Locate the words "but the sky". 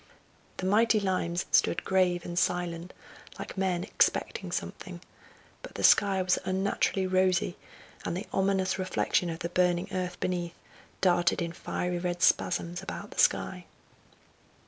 5.61-6.19